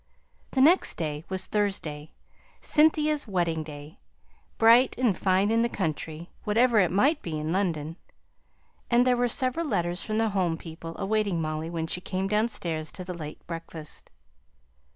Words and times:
The 0.49 0.61
next 0.61 0.95
day 0.97 1.25
was 1.29 1.45
Thursday, 1.45 2.09
Cynthia's 2.59 3.27
wedding 3.27 3.61
day; 3.61 3.99
bright 4.57 4.97
and 4.97 5.15
fine 5.15 5.51
in 5.51 5.61
the 5.61 5.69
country, 5.69 6.31
whatever 6.43 6.79
it 6.79 6.89
might 6.89 7.21
be 7.21 7.37
in 7.39 7.51
London. 7.51 7.97
And 8.89 9.05
there 9.05 9.15
were 9.15 9.27
several 9.27 9.67
letters 9.67 10.03
from 10.03 10.17
the 10.17 10.29
home 10.29 10.57
people 10.57 10.95
awaiting 10.97 11.39
Molly 11.39 11.69
when 11.69 11.85
she 11.85 12.01
came 12.01 12.27
downstairs 12.27 12.91
to 12.93 13.03
the 13.03 13.13
late 13.13 13.45
breakfast. 13.45 14.09